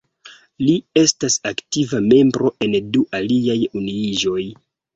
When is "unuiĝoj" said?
3.83-4.43